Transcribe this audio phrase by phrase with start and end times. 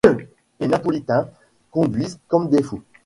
[0.59, 1.29] Les napolitains
[1.69, 2.81] conduisent comme des fous!